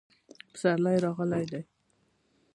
[0.53, 1.61] پسرلی راغلی دی